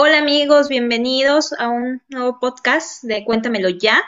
[0.00, 4.00] Hola amigos, bienvenidos a un nuevo podcast de Cuéntamelo ya.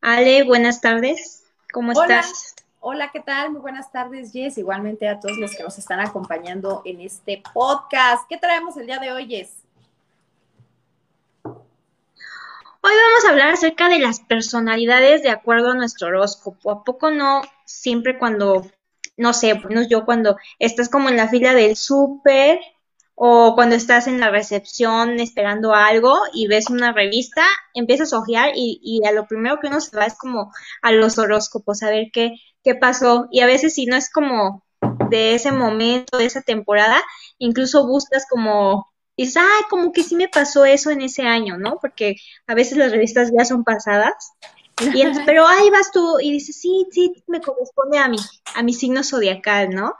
[0.00, 1.44] Ale, buenas tardes.
[1.72, 2.56] ¿Cómo estás?
[2.80, 3.52] Hola, ¿qué tal?
[3.52, 4.58] Muy buenas tardes, Jess.
[4.58, 8.28] Igualmente a todos los que nos están acompañando en este podcast.
[8.28, 9.62] ¿Qué traemos el día de hoy, Jess?
[11.44, 11.52] Hoy
[12.82, 16.72] vamos a hablar acerca de las personalidades de acuerdo a nuestro horóscopo.
[16.72, 18.66] ¿A poco no siempre cuando,
[19.16, 22.58] no sé, menos yo cuando estás como en la fila del súper
[23.24, 28.50] o cuando estás en la recepción esperando algo y ves una revista, empiezas a ojear
[28.56, 30.50] y, y, a lo primero que uno se va es como
[30.82, 32.32] a los horóscopos, a ver qué,
[32.64, 33.28] qué pasó.
[33.30, 34.64] Y a veces si no es como
[35.08, 37.00] de ese momento, de esa temporada,
[37.38, 41.78] incluso buscas como, dices, ay, como que sí me pasó eso en ese año, ¿no?
[41.80, 42.16] Porque
[42.48, 44.32] a veces las revistas ya son pasadas.
[44.80, 48.18] Y pero ahí vas tú y dices, sí, sí, me corresponde a mi,
[48.56, 49.94] a mi signo zodiacal, ¿no?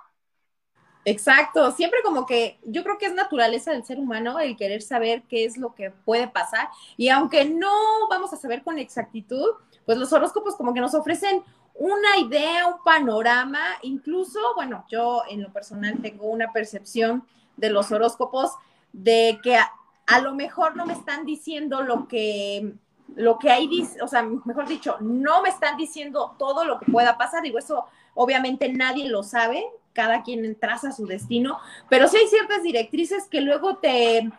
[1.05, 5.23] Exacto, siempre como que yo creo que es naturaleza del ser humano el querer saber
[5.25, 7.73] qué es lo que puede pasar y aunque no
[8.09, 9.49] vamos a saber con exactitud,
[9.85, 11.43] pues los horóscopos como que nos ofrecen
[11.75, 17.25] una idea, un panorama, incluso, bueno, yo en lo personal tengo una percepción
[17.57, 18.53] de los horóscopos
[18.93, 22.75] de que a, lo mejor no me están diciendo lo que
[23.15, 23.69] lo que hay,
[24.01, 27.85] o sea, mejor dicho, no me están diciendo todo lo que pueda pasar, digo, eso
[28.15, 33.41] obviamente nadie lo sabe, cada quien traza su destino, pero sí hay ciertas directrices que
[33.41, 34.31] luego te,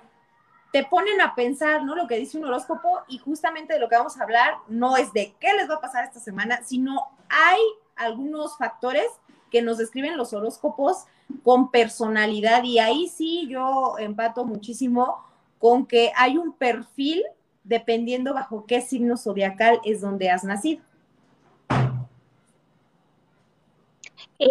[0.71, 1.95] te ponen a pensar, ¿no?
[1.95, 5.13] Lo que dice un horóscopo y justamente de lo que vamos a hablar no es
[5.13, 7.59] de qué les va a pasar esta semana, sino hay
[7.95, 9.05] algunos factores
[9.51, 11.05] que nos describen los horóscopos
[11.43, 15.23] con personalidad y ahí sí yo empato muchísimo
[15.59, 17.23] con que hay un perfil
[17.63, 20.83] dependiendo bajo qué signo zodiacal es donde has nacido.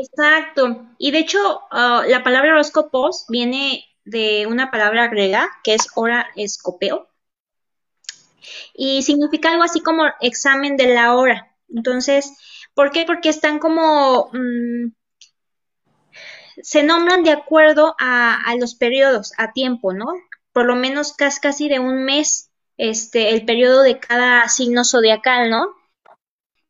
[0.01, 0.87] Exacto.
[0.98, 6.27] Y de hecho, ah, la palabra horóscopos viene de una palabra griega que es hora
[6.34, 7.09] escopeo
[8.75, 11.55] y significa algo así como examen de la hora.
[11.69, 12.33] Entonces,
[12.75, 13.05] ¿por qué?
[13.05, 14.93] Porque están como mm,
[16.62, 20.06] se nombran de acuerdo a, a, los periodos, a tiempo, ¿no?
[20.53, 25.50] Por lo menos casi, casi de un mes, este, el periodo de cada signo zodiacal,
[25.50, 25.69] ¿no?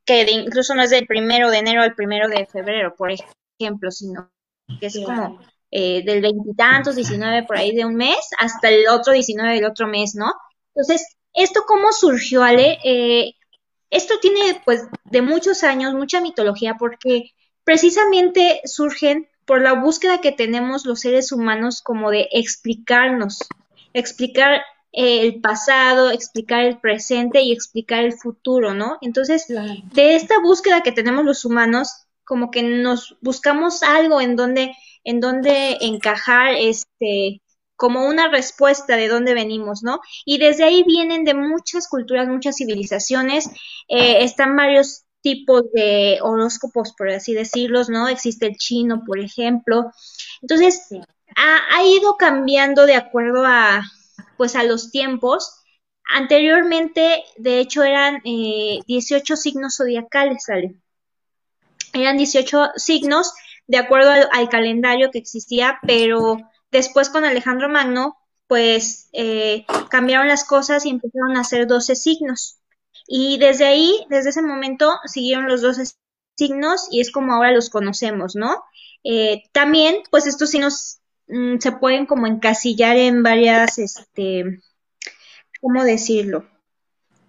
[0.05, 4.31] Que incluso no es del primero de enero al primero de febrero, por ejemplo, sino
[4.81, 5.41] que es como
[5.71, 9.87] eh, del veintitantos, 19 por ahí de un mes, hasta el otro 19 del otro
[9.87, 10.33] mes, ¿no?
[10.75, 12.79] Entonces, ¿esto cómo surgió, Ale?
[12.85, 13.35] Eh,
[13.91, 17.31] esto tiene pues de muchos años, mucha mitología, porque
[17.65, 23.41] precisamente surgen por la búsqueda que tenemos los seres humanos como de explicarnos,
[23.93, 28.99] explicar el pasado, explicar el presente y explicar el futuro, ¿no?
[29.01, 34.75] Entonces, de esta búsqueda que tenemos los humanos, como que nos buscamos algo en donde,
[35.05, 37.41] en donde encajar, este,
[37.75, 40.01] como una respuesta de dónde venimos, ¿no?
[40.27, 43.49] Y desde ahí vienen de muchas culturas, muchas civilizaciones,
[43.89, 48.09] eh, están varios tipos de horóscopos, por así decirlos, ¿no?
[48.09, 49.91] Existe el chino, por ejemplo.
[50.43, 50.89] Entonces,
[51.35, 53.83] ha ido cambiando de acuerdo a,
[54.37, 55.63] pues a los tiempos.
[56.15, 60.75] Anteriormente, de hecho, eran eh, 18 signos zodiacales, ¿sale?
[61.93, 63.33] Eran 18 signos
[63.67, 66.39] de acuerdo al, calendario que existía, pero
[66.71, 68.17] después con Alejandro Magno,
[68.47, 72.59] pues eh, cambiaron las cosas y empezaron a hacer 12 signos.
[73.07, 75.95] Y desde ahí, desde ese momento, siguieron los 12
[76.37, 78.63] signos y es como ahora los conocemos, ¿no?
[79.05, 81.01] Eh, también, pues estos signos
[81.33, 84.61] Mm, se pueden como encasillar en varias, este,
[85.63, 86.47] ¿cómo decirlo?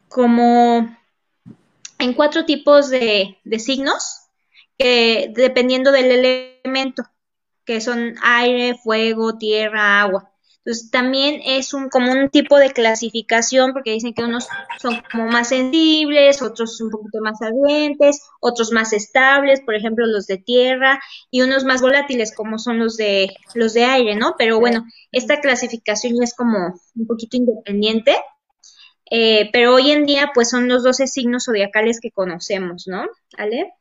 [0.09, 0.97] Como
[1.99, 4.27] en cuatro tipos de, de signos,
[4.77, 7.03] que dependiendo del elemento,
[7.63, 10.32] que son aire, fuego, tierra, agua.
[10.65, 14.47] Entonces también es un como un tipo de clasificación porque dicen que unos
[14.79, 20.25] son como más sensibles, otros un poquito más ardientes, otros más estables, por ejemplo los
[20.25, 24.35] de tierra y unos más volátiles como son los de los de aire, ¿no?
[24.37, 28.15] Pero bueno, esta clasificación ya es como un poquito independiente.
[29.11, 33.05] Eh, pero hoy en día pues son los 12 signos zodiacales que conocemos, ¿no?
[33.37, 33.73] ¿Ale?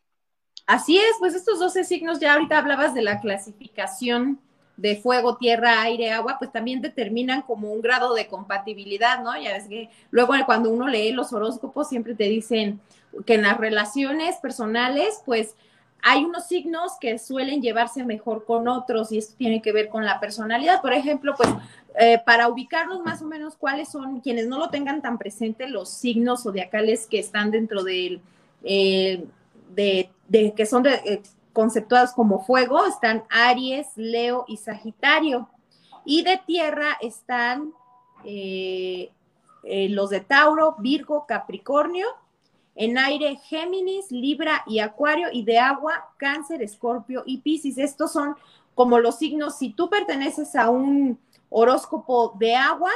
[0.67, 4.41] Así es, pues estos 12 signos ya ahorita hablabas de la clasificación
[4.83, 9.41] de fuego, tierra, aire, agua, pues también determinan como un grado de compatibilidad, ¿no?
[9.41, 12.81] Ya ves que luego cuando uno lee los horóscopos siempre te dicen
[13.25, 15.55] que en las relaciones personales, pues
[16.03, 20.05] hay unos signos que suelen llevarse mejor con otros y esto tiene que ver con
[20.05, 20.83] la personalidad.
[20.83, 21.49] Por ejemplo, pues
[22.01, 25.91] eh, para ubicarnos más o menos cuáles son, quienes no lo tengan tan presente, los
[25.91, 28.21] signos zodiacales que están dentro del,
[28.65, 29.25] eh,
[29.77, 31.23] de, de, que son de, eh,
[31.53, 35.49] conceptuados como fuego están Aries, Leo y Sagitario.
[36.05, 37.73] Y de tierra están
[38.25, 39.11] eh,
[39.65, 42.07] eh, los de Tauro, Virgo, Capricornio.
[42.75, 45.29] En aire, Géminis, Libra y Acuario.
[45.33, 47.79] Y de agua, Cáncer, Escorpio y Piscis.
[47.79, 48.37] Estos son
[48.75, 49.59] como los signos.
[49.59, 51.19] Si tú perteneces a un
[51.51, 52.91] horóscopo de agua,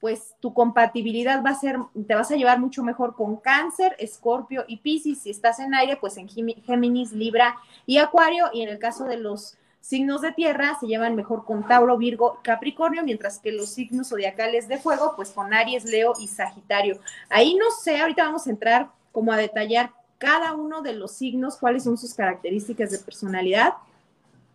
[0.00, 4.64] pues tu compatibilidad va a ser, te vas a llevar mucho mejor con Cáncer, Escorpio
[4.68, 5.22] y Piscis.
[5.22, 8.46] Si estás en aire, pues en Géminis, Libra y Acuario.
[8.52, 12.38] Y en el caso de los signos de tierra, se llevan mejor con Tauro, Virgo,
[12.42, 17.00] Capricornio, mientras que los signos zodiacales de fuego, pues con Aries, Leo y Sagitario.
[17.28, 21.56] Ahí no sé, ahorita vamos a entrar como a detallar cada uno de los signos,
[21.56, 23.74] cuáles son sus características de personalidad.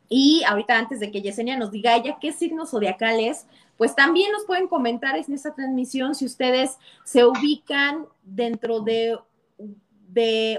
[0.08, 3.46] Y ahorita antes de que Yesenia nos diga ella qué signo zodiacal es,
[3.78, 9.18] pues también nos pueden comentar en esta transmisión si ustedes se ubican dentro de,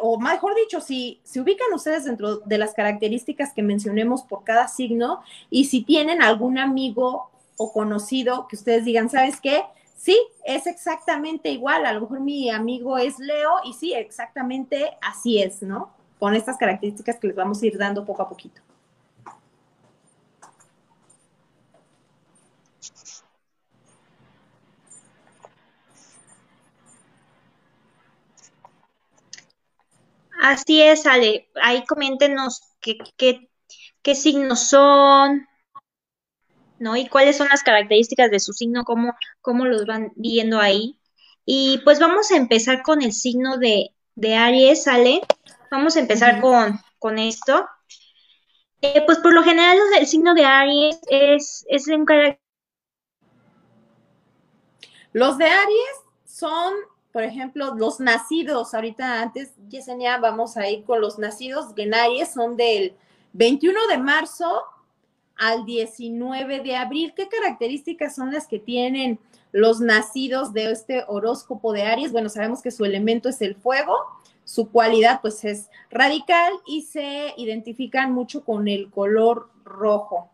[0.03, 4.69] o mejor dicho, si se ubican ustedes dentro de las características que mencionemos por cada
[4.69, 9.63] signo y si tienen algún amigo o conocido que ustedes digan, ¿sabes qué?
[9.97, 11.87] Sí, es exactamente igual.
[11.87, 15.91] A lo mejor mi amigo es Leo y sí, exactamente así es, ¿no?
[16.19, 18.61] Con estas características que les vamos a ir dando poco a poquito.
[30.43, 31.49] Así es, Ale.
[31.63, 32.99] Ahí coméntenos qué,
[34.03, 35.47] qué, signos son,
[36.79, 36.97] ¿no?
[36.97, 40.99] Y cuáles son las características de su signo, cómo, cómo los van viendo ahí.
[41.47, 45.21] Y pues vamos a empezar con el signo de, de Aries, Ale.
[45.71, 47.67] Vamos a empezar con, con esto.
[48.81, 52.41] Eh, pues por lo general el signo de Aries es, es un carácter.
[55.13, 56.75] Los de Aries son
[57.15, 62.33] por ejemplo, los nacidos, ahorita antes, Yesenia, vamos a ir con los nacidos en Aries,
[62.35, 62.97] son del
[63.35, 64.65] 21 de marzo
[65.37, 67.15] al 19 de abril.
[67.15, 69.21] ¿Qué características son las que tienen
[69.53, 72.11] los nacidos de este horóscopo de Aries?
[72.11, 73.97] Bueno, sabemos que su elemento es el fuego,
[74.43, 80.34] su cualidad pues es radical y se identifican mucho con el color rojo.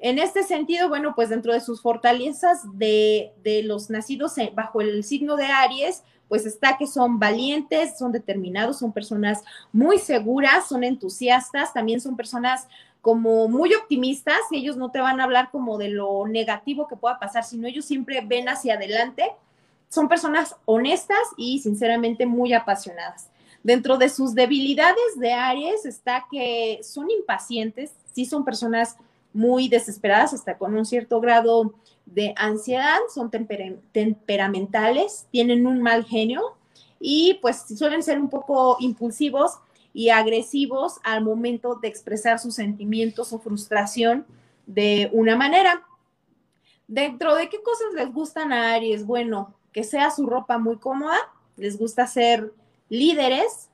[0.00, 3.32] En este sentido, bueno, pues dentro de sus fortalezas de,
[3.64, 8.92] los nacidos bajo el signo de Aries, pues está que son valientes, son determinados, son
[8.92, 9.42] personas
[9.72, 12.68] muy seguras, son entusiastas, también son personas
[13.00, 17.18] como muy optimistas, ellos no te van a hablar como de lo negativo que pueda
[17.18, 19.24] pasar, sino ellos siempre ven hacia adelante.
[19.88, 23.30] Son personas honestas y sinceramente muy apasionadas.
[23.62, 28.96] Dentro de sus debilidades de Aries está que son impacientes, sí son personas
[29.38, 31.72] muy desesperadas, hasta con un cierto grado
[32.06, 36.56] de ansiedad, son temperamentales, tienen un mal genio
[36.98, 39.52] y pues suelen ser un poco impulsivos
[39.94, 44.26] y agresivos al momento de expresar sus sentimientos o frustración
[44.66, 45.86] de una manera.
[46.88, 51.18] Dentro de qué cosas les gustan a Aries, bueno, que sea su ropa muy cómoda,
[51.56, 52.52] les gusta ser
[52.88, 53.68] líderes,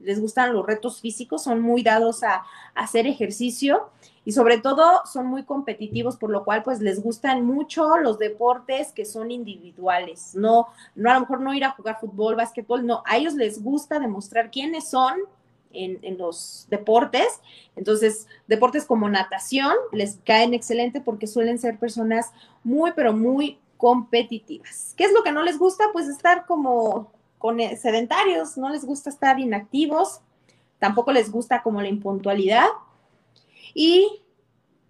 [0.00, 2.44] les gustan los retos físicos, son muy dados a,
[2.74, 3.88] hacer ejercicio
[4.24, 8.92] y sobre todo son muy competitivos, por lo cual pues les gustan mucho los deportes
[8.92, 13.02] que son individuales, no, no a lo mejor no ir a jugar fútbol, básquetbol, no,
[13.06, 15.14] a ellos les gusta demostrar quiénes son
[15.72, 17.40] en, en, los deportes.
[17.76, 24.94] Entonces, deportes como natación les caen excelente porque suelen ser personas muy, pero muy competitivas.
[24.96, 25.84] ¿Qué es lo que no les gusta?
[25.92, 30.20] Pues estar como con sedentarios, no les gusta estar inactivos,
[30.78, 32.66] tampoco les gusta como la impuntualidad
[33.74, 34.22] y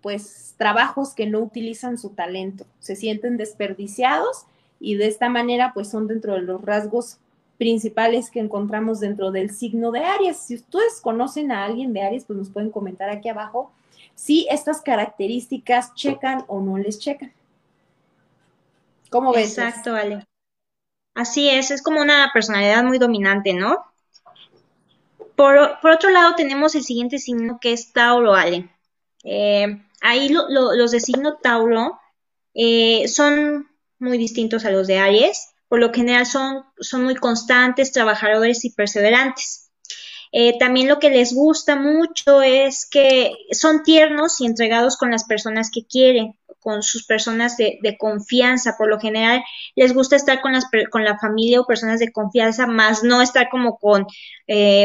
[0.01, 4.47] pues trabajos que no utilizan su talento, se sienten desperdiciados
[4.79, 7.19] y de esta manera pues son dentro de los rasgos
[7.59, 10.37] principales que encontramos dentro del signo de Aries.
[10.37, 13.73] Si ustedes conocen a alguien de Aries, pues nos pueden comentar aquí abajo
[14.15, 17.33] si estas características checan o no les checan.
[19.11, 19.57] ¿Cómo ves?
[19.57, 20.27] Exacto, Ale.
[21.17, 23.87] Así es, es como una personalidad muy dominante, ¿no?
[25.35, 28.69] Por, otro lado, tenemos el siguiente signo que es Tauro, Ale.
[29.25, 31.99] Eh, ahí los de signo Tauro
[32.53, 33.67] eh, son
[33.99, 36.65] muy distintos a los de Aries, por lo general son,
[37.03, 39.71] muy constantes, trabajadores y perseverantes.
[40.33, 45.25] Eh, también lo que les gusta mucho es que son tiernos y entregados con las
[45.25, 48.75] personas que quieren, con sus personas de, confianza.
[48.77, 49.41] Por lo general
[49.77, 53.49] les gusta estar con, las, con la familia o personas de confianza, más no estar
[53.49, 54.05] como con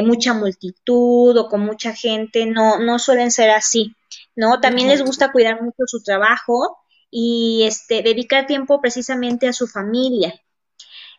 [0.03, 3.95] mucha multitud o con mucha gente, no, no suelen ser así.
[4.35, 4.61] ¿no?
[4.61, 6.77] También les gusta cuidar mucho su trabajo
[7.09, 10.39] y este, dedicar tiempo precisamente a su familia.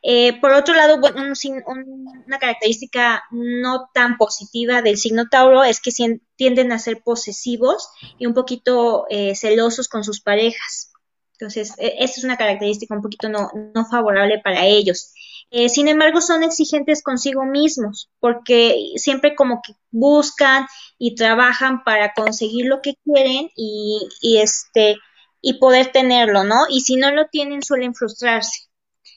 [0.02, 5.92] Eh, por otro lado, bueno, una característica no tan positiva del signo Tauro es que
[6.36, 10.92] tienden a ser posesivos y un poquito eh, celosos con sus parejas.
[11.32, 15.12] Entonces, e, esta es una característica un poquito no, no favorable para ellos.
[15.50, 20.66] Eh, sin embargo, son exigentes consigo mismos, porque siempre como que buscan
[20.98, 24.96] y trabajan para conseguir lo que quieren y este
[25.42, 26.66] y poder tenerlo, ¿no?
[26.70, 28.68] Y si no lo tienen, suelen frustrarse.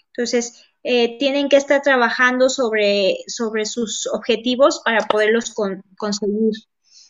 [0.08, 5.52] Entonces, eh, tienen que estar trabajando sobre, sobre sus objetivos para poderlos
[5.98, 6.52] conseguir.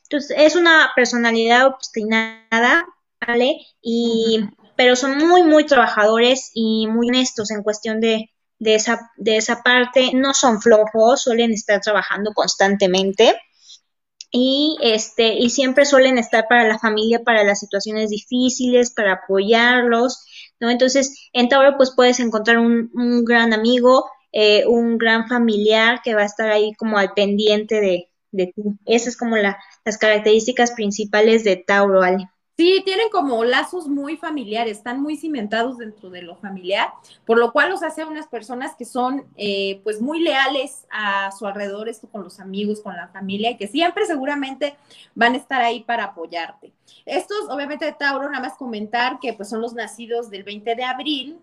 [0.03, 2.85] Entonces, es una personalidad obstinada,
[3.27, 3.57] ¿vale?
[3.81, 9.35] Y, pero son muy, muy trabajadores y muy honestos en cuestión de, de, esa, de
[9.35, 10.11] esa parte.
[10.13, 13.35] No son flojos, suelen estar trabajando constantemente
[14.31, 20.25] y este y siempre suelen estar para la familia para las situaciones difíciles para apoyarlos
[20.59, 26.01] no entonces en Tauro pues puedes encontrar un, un gran amigo eh, un gran familiar
[26.03, 28.63] que va a estar ahí como al pendiente de, de ti.
[28.85, 34.15] Esas es como la, las características principales de Tauro Ale Sí, tienen como lazos muy
[34.15, 36.87] familiares, están muy cimentados dentro de lo familiar,
[37.25, 41.45] por lo cual los hace unas personas que son eh, pues muy leales a su
[41.45, 44.77] alrededor, esto con los amigos, con la familia, y que siempre seguramente
[45.15, 46.71] van a estar ahí para apoyarte.
[47.05, 51.39] Estos, obviamente, Tauro, nada más comentar que pues son los nacidos del 20 de abril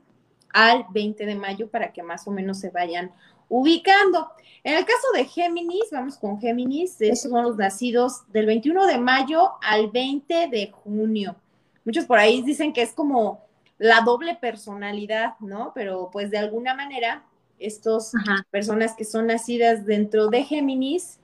[0.52, 3.12] al 20 de mayo para que más o menos se vayan
[3.52, 4.30] ubicando.
[4.64, 8.96] En el caso de Géminis, vamos con Géminis, esos son los nacidos del 21 de
[8.96, 11.36] mayo al 20 de junio.
[11.84, 13.44] Muchos por ahí dicen que es como
[13.76, 15.72] la doble personalidad, ¿no?
[15.74, 17.24] Pero pues de alguna manera,
[17.58, 18.12] estas
[18.50, 21.18] personas que son nacidas dentro de Géminis,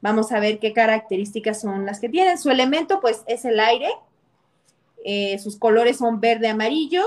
[0.00, 2.38] vamos a ver qué características son las que tienen.
[2.38, 3.90] Su elemento pues es el aire,
[5.04, 7.02] eh, sus colores son verde, amarillo,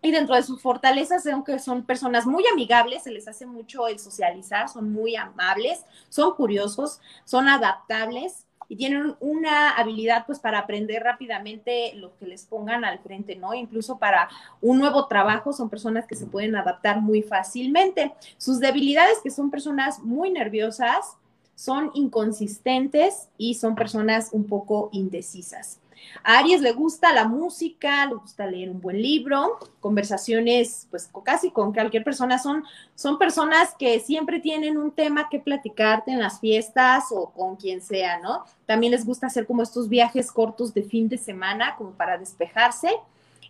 [0.00, 3.98] y dentro de sus fortalezas, aunque son personas muy amigables, se les hace mucho el
[3.98, 11.02] socializar, son muy amables, son curiosos, son adaptables y tienen una habilidad pues para aprender
[11.02, 13.54] rápidamente lo que les pongan al frente, ¿no?
[13.54, 14.28] Incluso para
[14.60, 18.12] un nuevo trabajo son personas que se pueden adaptar muy fácilmente.
[18.36, 21.16] Sus debilidades, que son personas muy nerviosas,
[21.54, 25.80] son inconsistentes y son personas un poco indecisas.
[26.22, 31.50] A Aries le gusta la música, le gusta leer un buen libro, conversaciones, pues casi
[31.50, 32.38] con cualquier persona.
[32.38, 32.64] Son,
[32.94, 37.80] son personas que siempre tienen un tema que platicarte en las fiestas o con quien
[37.80, 38.44] sea, ¿no?
[38.66, 42.90] También les gusta hacer como estos viajes cortos de fin de semana, como para despejarse.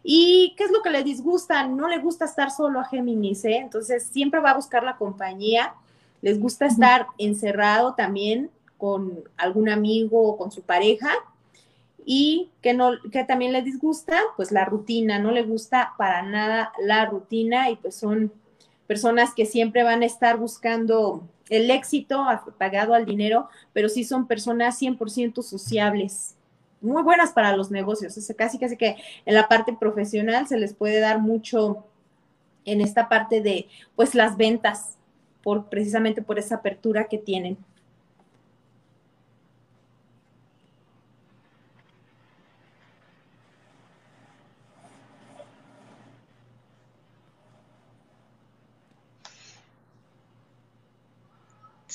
[0.03, 1.67] ¿Y qué es lo que le disgusta?
[1.67, 3.57] No le gusta estar solo a Géminis, ¿eh?
[3.57, 5.75] Entonces siempre va a buscar la compañía.
[6.23, 11.11] Les gusta estar encerrado también con algún amigo o con su pareja
[12.11, 16.73] y que, no, que también le disgusta, pues la rutina, no le gusta para nada
[16.83, 18.33] la rutina y pues son
[18.87, 22.25] personas que siempre van a estar buscando el éxito
[22.57, 26.35] pagado al dinero, pero sí son personas 100% sociables,
[26.81, 28.15] muy buenas para los negocios.
[28.39, 28.97] Casi, casi que
[29.27, 31.85] en la parte profesional se les puede dar mucho
[32.65, 34.97] en esta parte de, pues, las ventas,
[35.43, 37.59] por, precisamente por esa apertura que tienen.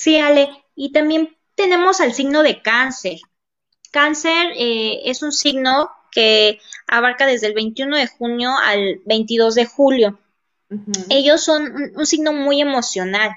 [0.03, 3.19] Sí, Ale, y también tenemos al signo de cáncer.
[3.89, 9.65] Cáncer eh, es un signo que abarca desde el 21 de junio al 22 de
[9.65, 10.19] julio.
[11.09, 13.31] Ellos son un, signo muy emocional,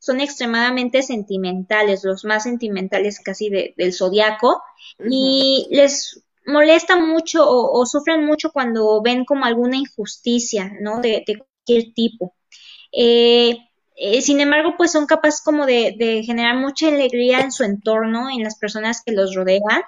[0.00, 4.60] son extremadamente sentimentales, los más sentimentales casi del zodiaco,
[5.08, 11.00] y les molesta mucho o, sufren mucho cuando ven como alguna injusticia, ¿no?
[11.00, 12.34] De, de cualquier tipo.
[12.90, 13.69] Eh,
[14.02, 18.42] eh, sin embargo, pues son capaces como de, generar mucha alegría en su entorno, en
[18.42, 19.82] las personas que los rodean.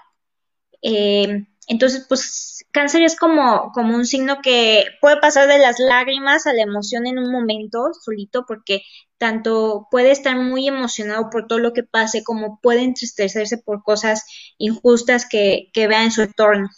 [0.83, 6.47] Eh, entonces, pues cáncer es como, como un signo que puede pasar de las lágrimas
[6.47, 8.83] a la emoción en un momento solito, porque
[9.17, 14.27] tanto puede estar muy emocionado por todo lo que pase, como puede entristecerse por cosas
[14.59, 16.69] injustas que, que vea en su entorno.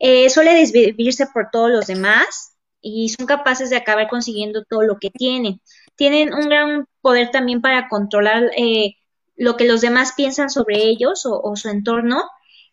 [0.00, 4.98] Eh, suele desvivirse por todos los demás y son capaces de acabar consiguiendo todo lo
[4.98, 5.60] que tienen
[5.96, 8.96] tienen un gran poder también para controlar eh,
[9.36, 12.22] lo que los demás piensan sobre ellos o, su entorno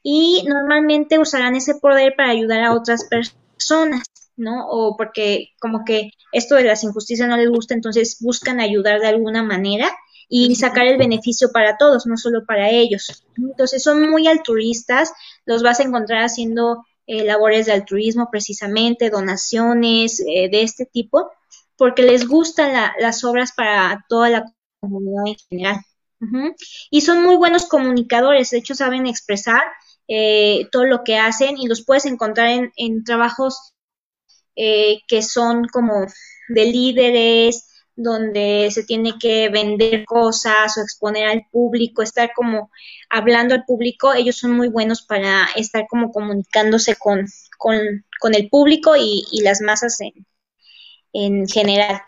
[0.01, 4.03] y normalmente usarán ese poder para ayudar a otras personas,
[4.35, 4.67] ¿no?
[4.67, 9.07] O porque como que esto de las injusticias no les gusta, entonces buscan ayudar de
[9.07, 9.89] alguna manera
[10.29, 13.23] y sacar el beneficio para todos, no solo para ellos.
[13.37, 15.13] Entonces son muy altruistas,
[15.45, 21.29] los vas a encontrar haciendo eh, labores de altruismo precisamente, donaciones eh, de este tipo
[21.77, 24.45] porque les gustan las obras para toda la
[24.79, 25.77] comunidad en general.
[26.89, 29.63] Y son muy buenos comunicadores, de hecho saben expresar
[30.07, 33.73] eh, todo lo que hacen y los puedes encontrar en, trabajos
[34.55, 36.05] eh, que son como
[36.49, 42.71] de líderes, donde se tiene que vender cosas o exponer al público, estar como
[43.09, 47.25] hablando al público, ellos son muy buenos para estar como comunicándose con,
[47.57, 47.77] con,
[48.19, 50.25] con el público y, y, las masas en,
[51.13, 52.01] en general.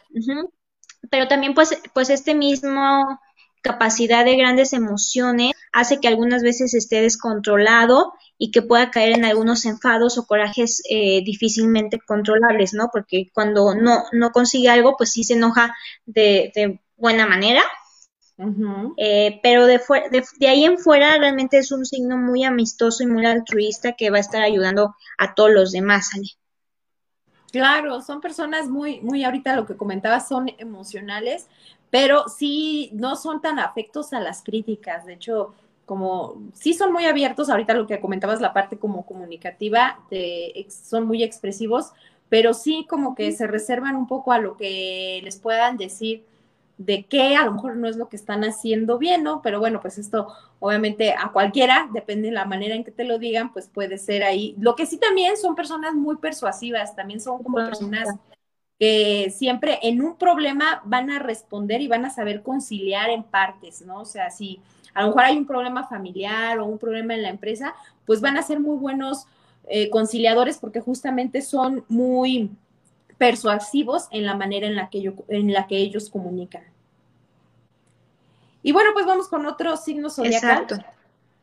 [1.10, 3.20] Pero también pues, pues este mismo
[3.62, 9.26] capacidad de grandes emociones hace que algunas veces esté descontrolado y que pueda caer en
[9.26, 12.90] algunos enfados o corajes eh, difícilmente controlables, ¿no?
[12.94, 17.64] Porque cuando no, no consigue algo, pues sí se enoja de, de buena manera.
[18.98, 19.80] eh, pero de,
[20.12, 24.10] de, de, ahí en fuera realmente es un signo muy amistoso y muy altruista que
[24.10, 26.28] va a estar ayudando a todos los demás, ¿sale?
[27.56, 31.48] Claro, son personas muy, muy ahorita lo que comentabas, son emocionales,
[31.90, 35.06] pero sí no son tan afectos a las críticas.
[35.06, 35.54] De hecho,
[35.86, 40.02] como sí son muy abiertos, ahorita lo que comentabas, la parte como comunicativa,
[40.68, 41.94] son muy expresivos,
[42.28, 46.26] pero sí como que se reservan un poco a lo que les puedan decir
[46.78, 49.42] de qué a lo mejor no es lo que están haciendo bien, ¿no?
[49.42, 50.28] Pero bueno, pues esto
[50.60, 54.24] obviamente a cualquiera, depende de la manera en que te lo digan, pues puede ser
[54.24, 54.56] ahí.
[54.60, 58.10] Lo que sí también son personas muy persuasivas, también son como personas
[58.80, 63.82] que siempre en un problema van a responder y van a saber conciliar en partes,
[63.82, 64.02] ¿no?
[64.02, 64.60] O sea, si
[64.94, 67.74] a lo mejor hay un problema familiar o un problema en la empresa,
[68.06, 69.28] pues van a ser muy buenos
[69.68, 72.52] eh, conciliadores porque justamente son muy
[73.18, 76.64] persuasivos en la manera en la, que yo, en la que ellos comunican.
[78.62, 80.64] Y bueno, pues vamos con otro signo zodiacal.
[80.64, 80.86] Exacto.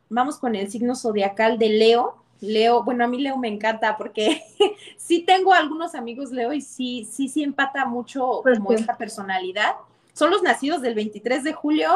[0.09, 2.17] Vamos con el signo zodiacal de Leo.
[2.41, 4.43] Leo, bueno, a mí Leo me encanta porque
[4.97, 9.75] sí tengo algunos amigos Leo y sí, sí, sí empata mucho pues como esta personalidad.
[10.13, 11.89] Son los nacidos del 23 de julio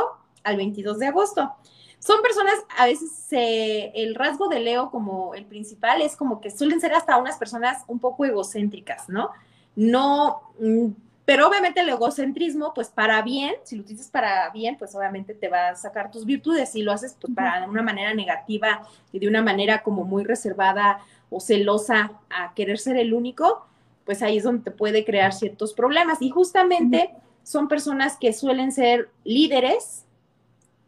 [0.44, 1.54] al 22 de agosto.
[2.00, 6.80] Son personas, a veces el rasgo de Leo como el principal es como que suelen
[6.80, 9.32] ser hasta unas personas un poco egocéntricas, ¿no?
[9.78, 10.88] No, mm,
[11.24, 15.50] pero obviamente el egocentrismo, pues para bien, si lo utilizas para bien, pues obviamente te
[15.50, 19.28] va a sacar tus virtudes, si lo haces pues, para una manera negativa y de
[19.28, 21.00] una manera como muy reservada
[21.30, 23.68] o celosa a querer ser el único,
[24.04, 26.24] pues ahí es donde te puede crear ciertos problemas.
[26.24, 27.12] Y justamente
[27.44, 30.06] son personas que suelen ser líderes,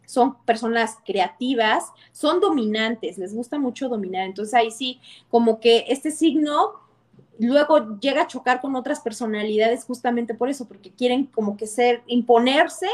[0.07, 4.25] son personas creativas, son dominantes, les gusta mucho dominar.
[4.25, 6.88] Entonces ahí sí, como que este signo
[7.39, 12.03] luego llega a chocar con otras personalidades justamente por eso, porque quieren como que ser,
[12.07, 12.89] imponerse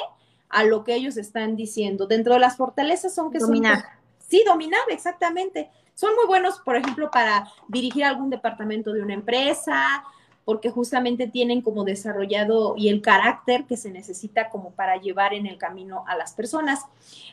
[0.50, 2.08] a lo que ellos están diciendo.
[2.08, 3.82] Dentro de las fortalezas son que dominar.
[3.82, 3.90] son...
[4.28, 5.70] Sí, dominar, exactamente.
[5.94, 10.04] Son muy buenos, por ejemplo, para dirigir algún departamento de una empresa,
[10.46, 15.48] porque justamente tienen como desarrollado y el carácter que se necesita como para llevar en
[15.48, 16.86] el camino a las personas.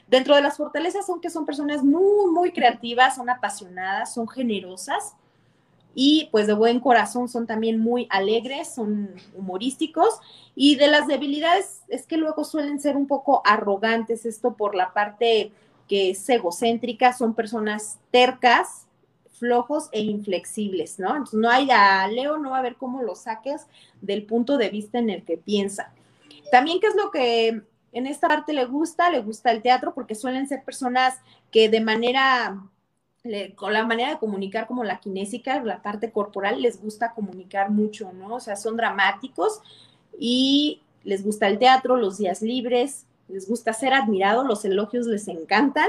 [0.08, 5.14] Dentro de las fortalezas son que son personas muy, muy creativas, son apasionadas, son generosas,
[5.94, 10.20] y pues de buen corazón son también muy alegres, son humorísticos
[10.54, 14.92] y de las debilidades es que luego suelen ser un poco arrogantes, esto por la
[14.92, 15.52] parte
[15.88, 18.86] que es egocéntrica, son personas tercas,
[19.38, 21.10] flojos e inflexibles, ¿no?
[21.10, 23.66] Entonces no hay a Leo, no va a ver cómo lo saques
[24.00, 25.92] del punto de vista en el que piensa.
[26.50, 29.10] También, ¿qué es lo que en esta parte le gusta?
[29.10, 31.18] Le gusta el teatro porque suelen ser personas
[31.50, 32.62] que de manera
[33.54, 38.12] con la manera de comunicar como la kinésica, la parte corporal, les gusta comunicar mucho,
[38.12, 38.34] ¿no?
[38.34, 39.60] O sea, son dramáticos
[40.18, 45.28] y les gusta el teatro, los días libres, les gusta ser admirado, los elogios les
[45.28, 45.88] encantan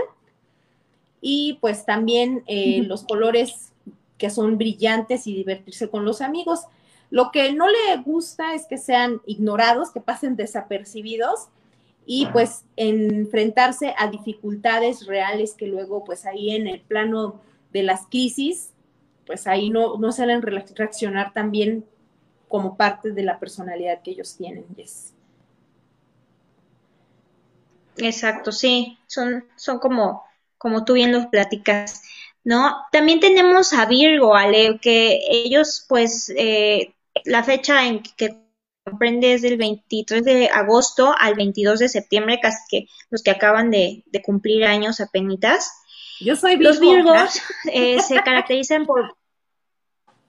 [1.22, 3.72] y pues también eh, los colores
[4.20, 6.62] que son brillantes y divertirse con los amigos.
[7.10, 11.48] Lo que no le gusta es que sean ignorados, que pasen desapercibidos
[12.06, 18.08] y pues enfrentarse a dificultades reales que luego pues ahí en el plano de las
[18.08, 18.74] crisis
[19.26, 21.86] pues ahí no, no suelen reaccionar también
[22.48, 24.66] como parte de la personalidad que ellos tienen.
[24.76, 25.14] Yes.
[27.98, 30.24] Exacto, sí, son, son como,
[30.58, 32.02] como tú bien los platicas,
[32.44, 32.76] ¿no?
[32.92, 36.94] También tenemos a Virgo, Ale, que ellos pues eh,
[37.26, 38.43] la fecha en que
[38.84, 43.72] comprende desde el 23 de agosto al 22 de septiembre, casi que los que acaban
[43.72, 45.72] de, cumplir años apenas.
[46.20, 46.70] Yo soy Virgo.
[46.70, 47.42] Los Virgos
[47.72, 49.16] eh, se caracterizan por...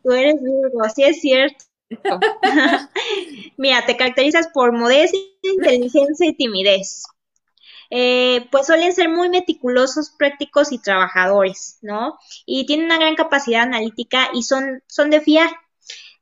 [0.03, 1.65] Tú eres Virgo, así es cierto.
[3.57, 7.05] Mira, te caracterizas por modestia, inteligencia y timidez.
[7.91, 12.19] Eh, pues suelen ser muy meticulosos, prácticos y trabajadores, ¿no?
[12.47, 15.51] Y tienen una gran capacidad analítica y son, son de fiar.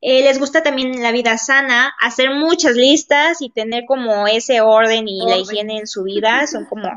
[0.05, 5.07] Eh, les gusta también la vida sana, hacer muchas listas y tener como ese orden
[5.07, 6.91] y la higiene en su vida, son como,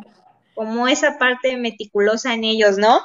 [0.56, 3.00] como esa parte meticulosa en ellos, ¿no?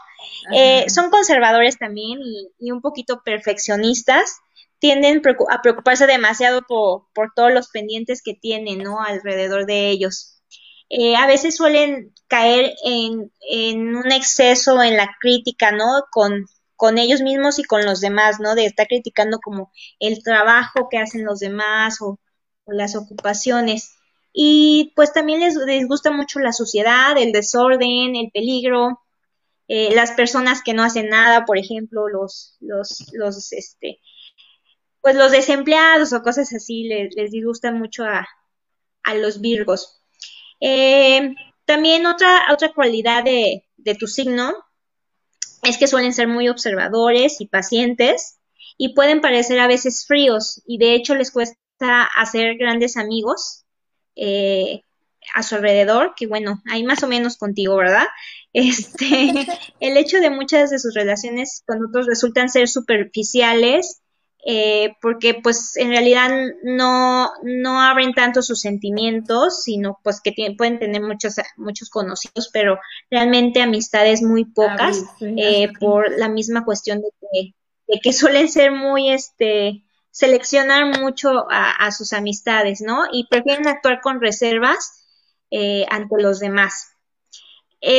[0.54, 4.38] Eh, son conservadores también y, y, un poquito perfeccionistas,
[4.78, 9.02] tienden a preocuparse demasiado por, por todos los pendientes que tienen, ¿no?
[9.02, 10.40] Alrededor de ellos.
[10.88, 16.04] Eh, a veces suelen caer en, en, un exceso en la crítica, ¿no?
[16.10, 16.46] Con,
[16.80, 18.54] con ellos mismos y con los demás, ¿no?
[18.54, 22.18] De estar criticando como el trabajo que hacen los demás o,
[22.64, 23.96] las ocupaciones.
[24.32, 28.98] Y pues también les, les, gusta mucho la suciedad, el desorden, el peligro,
[29.68, 34.00] eh, las personas que no hacen nada, por ejemplo, los, los, los, este,
[35.02, 38.26] pues los desempleados o cosas así les, les disgusta mucho a,
[39.02, 40.00] a los virgos.
[40.60, 41.34] Eh,
[41.66, 44.54] también otra, otra cualidad de, de tu signo
[45.62, 48.38] es que suelen ser muy observadores y pacientes
[48.76, 53.64] y pueden parecer a veces fríos y de hecho les cuesta hacer grandes amigos
[54.16, 54.82] eh,
[55.34, 58.06] a su alrededor, que bueno, hay más o menos contigo, ¿verdad?
[58.52, 59.46] Este,
[59.78, 64.02] el hecho de muchas de sus relaciones con otros resultan ser superficiales
[64.46, 66.30] eh, porque pues en realidad
[66.62, 72.78] no, no abren tanto sus sentimientos, sino pues que pueden tener muchos, muchos conocidos, pero
[73.10, 77.54] realmente amistades muy pocas eh, por la misma cuestión de que,
[77.86, 83.04] de que suelen ser muy, este, seleccionar mucho a, sus amistades, ¿no?
[83.12, 85.06] Y prefieren actuar con reservas
[85.50, 86.88] eh, ante los demás.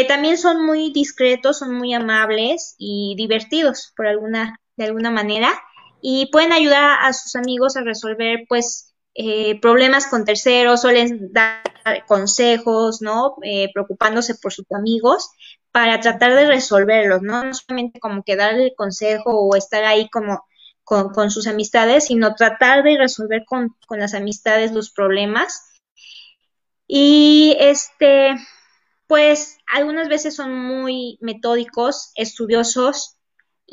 [0.08, 5.54] también son muy discretos, son muy amables y divertidos por alguna, de alguna manera
[6.02, 11.62] y pueden ayudar a sus amigos a resolver pues eh, problemas con terceros, suelen dar
[12.08, 13.36] consejos, ¿no?
[13.44, 15.30] Eh, preocupándose por sus amigos
[15.72, 17.44] para tratar de resolverlos, ¿no?
[17.44, 20.44] No solamente como que darle el consejo o estar ahí como
[20.84, 25.62] con, sus amistades, sino tratar de resolver con, con las amistades los problemas.
[26.88, 28.36] Y este,
[29.08, 33.18] pues algunas veces son muy metódicos, estudiosos,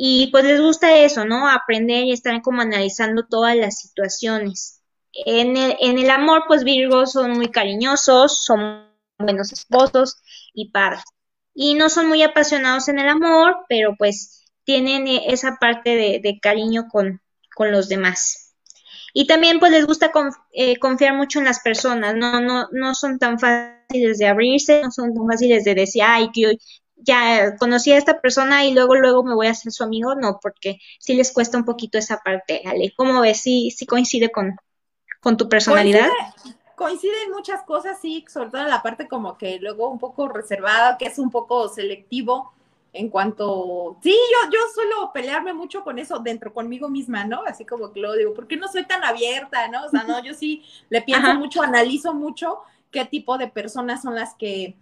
[0.01, 1.49] y pues les gusta eso, ¿no?
[1.51, 4.81] Aprender y estar como analizando todas las situaciones.
[5.13, 8.87] En el, en el amor, pues Virgos son muy cariñosos, son
[9.19, 10.19] buenos esposos
[10.55, 11.03] y padres.
[11.53, 16.39] Y no son muy apasionados en el amor, pero pues tienen e, esa parte de,
[16.41, 17.21] cariño con,
[17.57, 18.55] con, los demás.
[19.13, 20.13] Y también pues les gusta
[20.53, 24.93] eh, confiar mucho en las personas, no, no, no son tan fáciles de abrirse, no
[24.93, 26.57] son tan fáciles de decir, ay, que
[26.99, 30.39] ya conocí a esta persona y luego, luego me voy a hacer su amigo, no,
[30.43, 32.93] porque sí les cuesta un poquito esa parte, Ale.
[32.97, 33.41] ¿Cómo ves?
[33.41, 34.57] ¿Sí, sí coincide con,
[35.21, 36.09] con tu personalidad?
[36.75, 40.29] Coincide, en muchas cosas, sí, sobre todo en la parte como que luego un poco
[40.29, 42.53] reservada, que es un poco selectivo
[42.93, 47.43] en cuanto, sí, yo, yo suelo pelearme mucho con eso dentro conmigo misma, ¿no?
[47.47, 49.85] Así como que lo digo, ¿por qué no soy tan abierta, no?
[49.85, 54.15] O sea, no, yo sí le pienso mucho, analizo mucho qué tipo de personas son
[54.15, 54.75] las que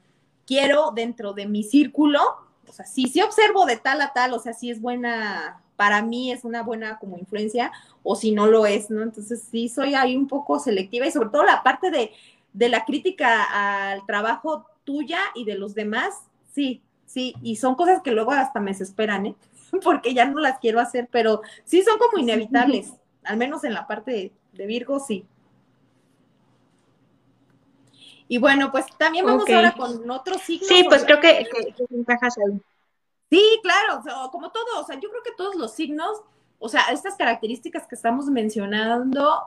[0.46, 2.20] quiero dentro de mi círculo,
[2.68, 6.02] o sea, si sí observo de tal a tal, o sea, si es buena, para
[6.02, 9.02] mí es una buena como influencia, o si no lo es, ¿no?
[9.02, 12.12] Entonces sí soy ahí un poco selectiva y sobre todo la parte de,
[12.52, 16.14] de la crítica al trabajo tuya y de los demás,
[16.52, 19.36] sí, sí, y son cosas que luego hasta me desesperan, ¿eh?
[19.82, 22.92] Porque ya no las quiero hacer, pero sí son como inevitables,
[23.24, 25.26] al menos en la parte de Virgo, sí.
[28.28, 30.68] Y bueno, pues también vamos ahora con otros signos.
[30.68, 32.60] Sí, pues creo que, que, encajas ahí.
[33.30, 36.22] Sí, claro, como todo, o sea, yo creo que todos los signos,
[36.58, 39.42] o sea, estas características que estamos mencionando,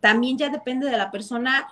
[0.00, 1.68] también ya depende de la persona,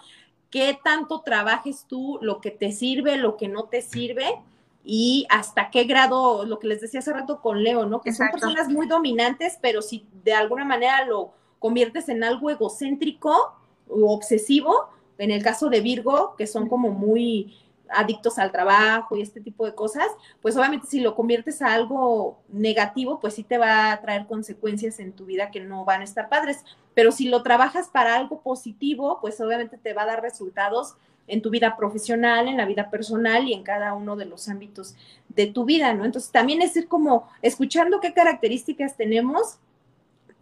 [0.50, 4.42] qué tanto trabajes tú, lo que te sirve, lo que no te sirve
[4.84, 8.00] y hasta qué grado, lo que les decía hace rato con Leo, ¿no?
[8.00, 13.54] Que son personas muy dominantes, pero si de alguna manera lo conviertes en algo egocéntrico
[13.88, 17.56] o obsesivo, en el caso de Virgo, que son como muy
[17.88, 20.06] adictos al trabajo y este tipo de cosas,
[20.42, 24.98] pues obviamente si lo conviertes a algo negativo, pues sí te va a traer consecuencias
[24.98, 26.64] en tu vida que no van a estar padres.
[26.94, 30.94] Pero si lo trabajas para algo positivo, pues obviamente te va a dar resultados
[31.28, 34.94] en tu vida profesional, en la vida personal y en cada uno de los ámbitos
[35.28, 36.04] de tu vida, ¿no?
[36.04, 39.58] Entonces también es ir como escuchando qué características tenemos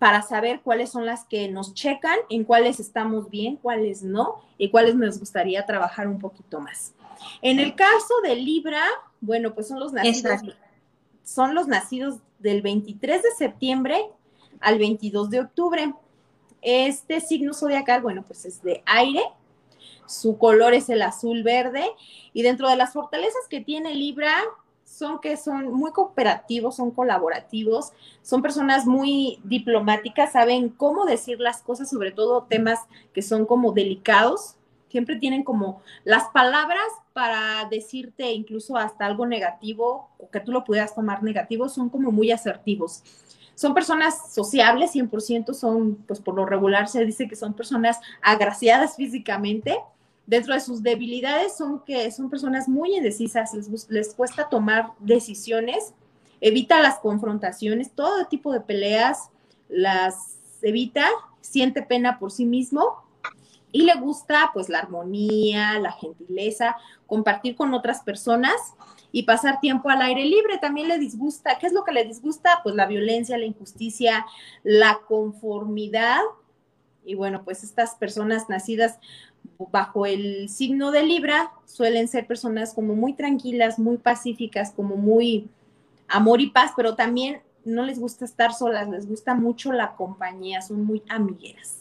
[0.04, 4.68] para saber cuáles son las que nos checan, en cuáles estamos bien, cuáles no, y
[4.68, 6.92] cuáles nos gustaría trabajar un poquito más.
[7.40, 8.82] En el caso de Libra,
[9.22, 10.42] bueno, pues son los nacidos,
[11.22, 13.98] son los nacidos del 23 de septiembre
[14.60, 15.94] al 22 de octubre.
[16.60, 19.22] Este signo zodiacal, bueno, pues es de aire,
[20.04, 21.82] su color es el azul verde,
[22.34, 24.34] y dentro de las fortalezas que tiene Libra,
[24.94, 31.62] son que son muy cooperativos, son colaborativos, son personas muy diplomáticas, saben cómo decir las
[31.62, 32.78] cosas, sobre todo temas
[33.12, 34.56] que son como delicados.
[34.88, 40.62] Siempre tienen como las palabras para decirte incluso hasta algo negativo o que tú lo
[40.62, 43.02] pudieras tomar negativo, son como muy asertivos.
[43.56, 48.96] son personas sociables, 100% son, pues por lo regular se dice que son personas agraciadas
[48.96, 49.78] físicamente.
[50.26, 55.94] Dentro de sus debilidades son que son personas muy indecisas, les, les cuesta tomar decisiones,
[56.40, 59.30] evita las confrontaciones, todo tipo de peleas
[59.68, 61.06] las evita,
[61.40, 63.04] siente pena por sí mismo
[63.74, 68.54] y le gusta pues la armonía, la gentileza, compartir con otras personas
[69.10, 70.58] y pasar tiempo al aire libre.
[70.58, 72.60] También le disgusta, ¿qué es lo que le disgusta?
[72.62, 74.26] Pues la violencia, la injusticia,
[74.62, 76.20] la conformidad.
[77.04, 79.00] Y bueno, pues estas personas nacidas
[79.70, 85.48] bajo el signo de Libra suelen ser personas como muy tranquilas, muy pacíficas, como muy
[86.08, 90.60] amor y paz, pero también no les gusta estar solas, les gusta mucho la compañía,
[90.60, 91.78] son muy amigueras.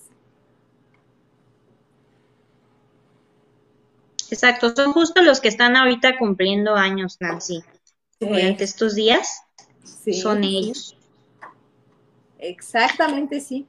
[4.29, 7.63] Exacto, son justo los que están ahorita cumpliendo años, Nancy.
[8.19, 9.41] Durante estos días
[10.21, 10.97] son ellos.
[12.39, 13.67] Exactamente, sí.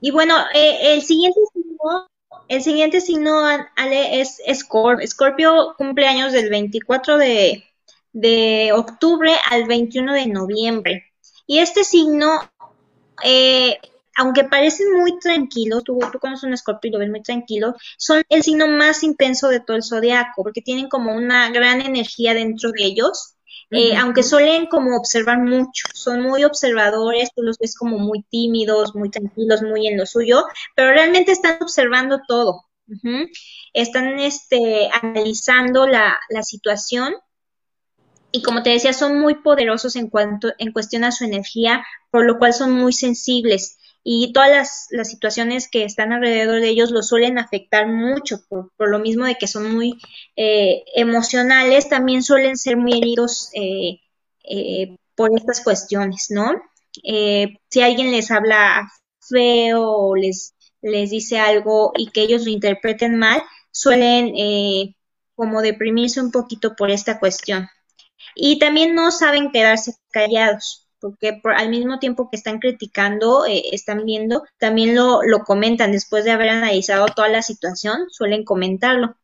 [0.00, 2.06] Y bueno, eh, el siguiente signo,
[2.48, 3.44] el siguiente signo,
[3.76, 5.06] Ale, es Scorpio.
[5.06, 11.04] Scorpio cumple años del 24 de, octubre al 21 de noviembre.
[11.46, 12.50] Y este signo
[13.24, 13.78] eh,
[14.18, 18.24] aunque parecen muy tranquilos, tú, tú conoces un escorpio y lo ves muy tranquilo, son
[18.28, 22.72] el signo más intenso de todo el zodiaco, porque tienen como una gran energía dentro
[22.72, 23.36] de ellos.
[23.70, 28.94] Eh, aunque suelen como observar mucho, son muy observadores, tú los ves como muy tímidos,
[28.94, 32.64] muy tranquilos, muy en lo suyo, pero realmente están observando todo.
[33.74, 37.14] Están este, analizando la, la situación
[38.30, 42.24] y como te decía, son muy poderosos en cuanto en cuestión a su energía, por
[42.24, 43.78] lo cual son muy sensibles
[44.10, 48.98] y todas las, situaciones que están alrededor de ellos los suelen afectar mucho, por, lo
[49.00, 49.98] mismo de que son muy
[50.34, 54.00] eh, emocionales, también suelen ser muy heridos eh,
[54.44, 56.52] eh, por estas cuestiones, ¿no?
[56.90, 58.90] si alguien les habla
[59.20, 64.32] feo o les, les dice algo y que ellos lo interpreten mal, suelen
[65.34, 67.68] como deprimirse un poquito por esta cuestión.
[68.34, 73.62] Y también no saben quedarse callados porque por, al mismo tiempo que están criticando, eh,
[73.72, 79.16] están viendo, también lo, lo comentan después de haber analizado toda la situación, suelen comentarlo.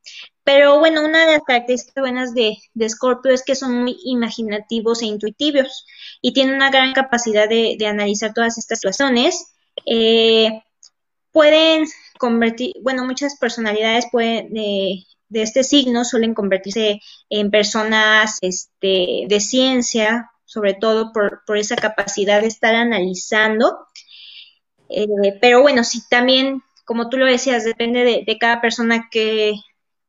[0.45, 5.01] Pero bueno, una de las características buenas de, de Scorpio es que son muy imaginativos
[5.03, 5.87] e intuitivos
[6.21, 9.55] y tienen una gran capacidad de, de analizar todas estas situaciones.
[9.87, 10.63] Eh,
[11.33, 11.87] pueden
[12.19, 19.41] convertir, bueno, muchas personalidades pueden, eh, de este signo suelen convertirse en personas este, de
[19.41, 23.89] ciencia, sobre todo por, esa capacidad de estar analizando.
[24.89, 25.07] Eh,
[25.41, 29.55] pero bueno, sí, también, como tú lo decías, depende de, cada persona que,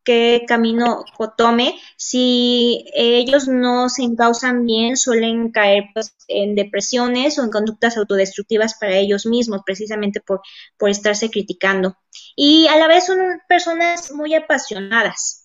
[0.04, 1.04] qué camino
[1.36, 1.80] tome.
[1.98, 8.76] Si ellos no se encausan bien, suelen caer pues, en depresiones o en conductas autodestructivas
[8.80, 10.42] para ellos mismos, precisamente por,
[10.78, 11.98] por estarse criticando.
[12.36, 13.18] Y a la vez son
[13.50, 15.45] personas muy apasionadas.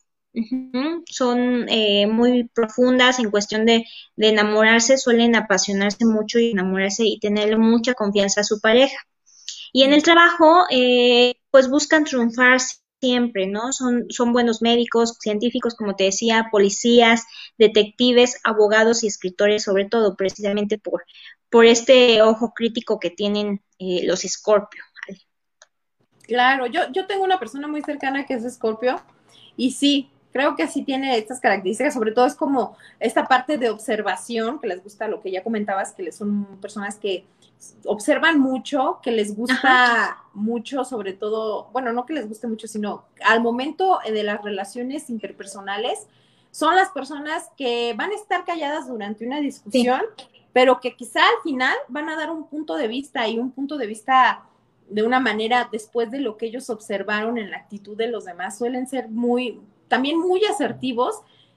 [1.07, 3.85] Son eh, muy profundas en cuestión de,
[4.17, 8.97] enamorarse, suelen apasionarse mucho y enamorarse y tener mucha confianza a su pareja.
[9.73, 12.61] Y en el trabajo, eh, pues buscan triunfar
[13.01, 13.73] siempre, ¿no?
[13.73, 17.25] Son, son buenos médicos, científicos, como te decía, policías,
[17.59, 21.05] detectives, abogados y escritores, sobre todo, precisamente por,
[21.49, 24.83] por este ojo crítico que tienen eh, los Scorpio.
[26.23, 29.03] Claro, yo, yo tengo una persona muy cercana que es Scorpio
[29.57, 33.71] y sí, creo que sí tiene estas características, sobre todo es como esta parte de
[33.71, 37.25] observación, que les gusta lo que ya comentabas, que son personas que
[37.85, 43.05] observan mucho, que les gusta mucho, sobre todo, bueno, no que les guste mucho, sino
[43.25, 46.07] al momento de las relaciones interpersonales,
[46.51, 50.01] son las personas que van a estar calladas durante una discusión,
[50.53, 53.77] pero que quizá al final van a dar un punto de vista y un punto
[53.77, 54.43] de vista
[54.89, 58.59] de una manera después de lo que ellos observaron en la actitud de los demás,
[58.59, 61.17] suelen ser muy, también muy asertivos.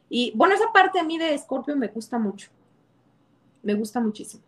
[0.10, 2.50] Y bueno, esa parte a mí de Scorpio me gusta mucho.
[3.62, 4.44] Me gusta muchísimo.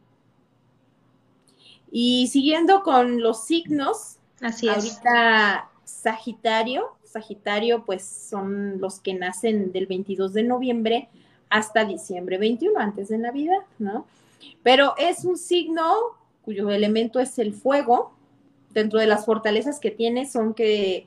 [1.89, 4.75] Y siguiendo con los signos, Así es.
[4.75, 11.07] ahorita Sagitario, Sagitario pues son los que nacen del 22 de noviembre
[11.49, 14.05] hasta diciembre 21, antes de Navidad, ¿no?
[14.63, 15.85] Pero es un signo
[16.41, 18.13] cuyo elemento es el fuego.
[18.71, 21.05] Dentro de las fortalezas que tiene son que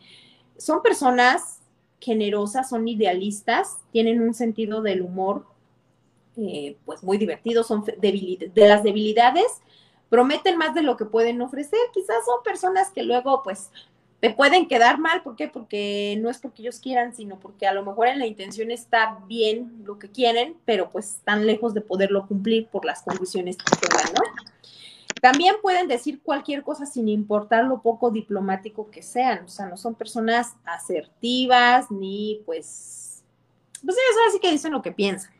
[0.56, 1.57] son personas
[2.00, 5.46] generosas, son idealistas, tienen un sentido del humor
[6.36, 9.60] eh, pues muy divertido, son de las debilidades,
[10.08, 13.70] prometen más de lo que pueden ofrecer, quizás son personas que luego pues
[14.20, 15.48] te pueden quedar mal, ¿por qué?
[15.48, 19.18] Porque no es porque ellos quieran, sino porque a lo mejor en la intención está
[19.28, 23.76] bien lo que quieren, pero pues están lejos de poderlo cumplir por las condiciones que
[23.76, 24.37] tengan, ¿no?
[25.20, 29.76] También pueden decir cualquier cosa sin importar lo poco diplomático que sean, o sea, no
[29.76, 33.22] son personas asertivas ni pues,
[33.84, 35.32] pues ellos así que dicen lo que piensan.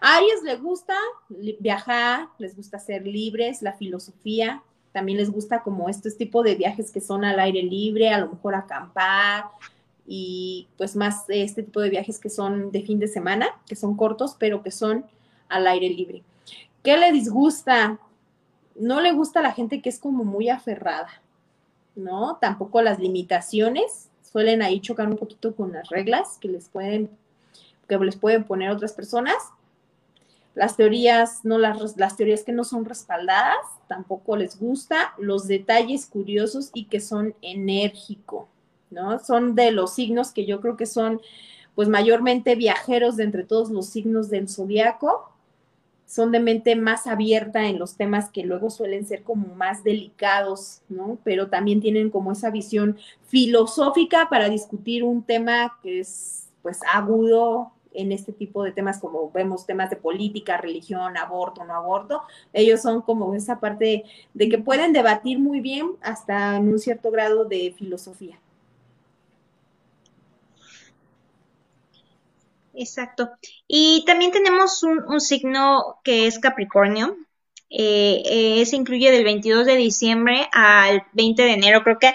[0.00, 0.94] A Aries les gusta
[1.58, 6.90] viajar, les gusta ser libres, la filosofía, también les gusta como este tipo de viajes
[6.90, 9.46] que son al aire libre, a lo mejor acampar
[10.06, 13.96] y pues más este tipo de viajes que son de fin de semana, que son
[13.96, 15.04] cortos, pero que son
[15.48, 16.22] al aire libre.
[16.82, 17.98] ¿Qué le disgusta?
[18.78, 21.22] No le gusta a la gente que es como muy aferrada,
[21.96, 22.38] ¿no?
[22.40, 27.10] Tampoco las limitaciones, suelen ahí chocar un poquito con las reglas que les pueden,
[27.88, 29.36] que les pueden poner otras personas
[30.58, 36.06] las teorías, no las, las teorías que no son respaldadas, tampoco les gusta, los detalles
[36.06, 38.48] curiosos y que son enérgico,
[38.90, 39.20] ¿no?
[39.20, 41.20] Son de los signos que yo creo que son,
[41.76, 45.30] pues mayormente viajeros de entre todos los signos del zodiaco,
[46.08, 50.80] son de mente más abierta en los temas que luego suelen ser como más delicados,
[50.88, 51.18] ¿no?
[51.22, 57.72] Pero también tienen como esa visión filosófica para discutir un tema que es pues agudo,
[57.98, 62.80] en este tipo de temas, como vemos temas de política, religión, aborto, no aborto, ellos
[62.80, 67.44] son como esa parte de, que pueden debatir muy bien hasta en un cierto grado
[67.44, 68.38] de filosofía.
[72.78, 73.30] Exacto.
[73.66, 77.16] Y también tenemos un, signo que es Capricornio.
[77.70, 81.82] Eh, eh, se incluye del 22 de diciembre al 20 de enero.
[81.82, 82.12] Creo que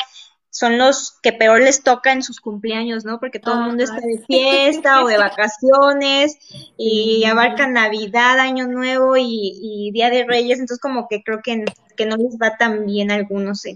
[0.49, 3.19] son los que peor les toca en sus cumpleaños, ¿no?
[3.19, 6.37] Porque todo el mundo está de fiesta o de vacaciones
[6.77, 11.65] y abarcan Navidad, Año Nuevo y, Día de Reyes, entonces como que creo que,
[11.97, 13.75] que no les va tan bien a algunos en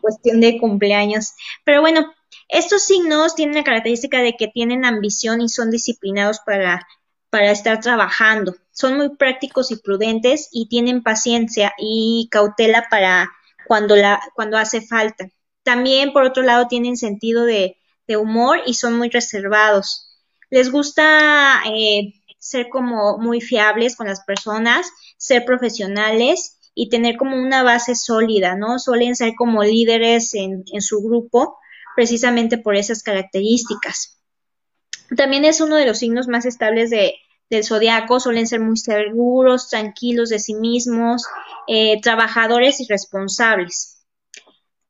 [0.00, 1.34] cuestión de cumpleaños.
[1.64, 2.10] Pero bueno,
[2.48, 6.86] estos signos tienen la característica de que tienen ambición y son disciplinados para,
[7.30, 8.54] para estar trabajando.
[8.70, 13.30] Son muy prácticos y prudentes y tienen paciencia y cautela para
[13.66, 15.28] cuando, la, cuando hace falta.
[15.62, 20.16] También, por otro lado, tienen sentido de, humor y son muy reservados.
[20.48, 27.36] Les gusta eh, ser como muy fiables con las personas, ser profesionales y tener como
[27.36, 28.78] una base sólida, ¿no?
[28.78, 31.58] Suelen ser como líderes en, su grupo,
[31.96, 34.20] precisamente por esas características.
[35.16, 37.14] También es uno de los signos más estables de,
[37.50, 41.24] del zodiaco, suelen ser muy seguros, tranquilos de sí mismos,
[41.66, 44.04] eh, trabajadores y responsables.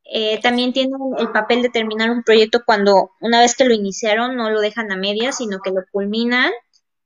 [0.04, 4.36] Eh, también tienen el papel de terminar un proyecto cuando una vez que lo iniciaron
[4.36, 6.52] no lo dejan a medias, sino que lo culminan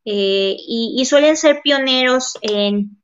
[0.04, 2.98] eh, y, suelen ser pioneros en,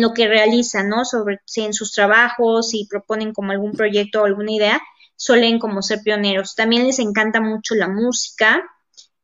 [0.00, 1.04] lo que realizan, ¿no?
[1.04, 4.80] Sobre en sus trabajos, si proponen como algún proyecto o alguna idea,
[5.16, 6.54] suelen como ser pioneros.
[6.54, 8.62] También les encanta mucho la música.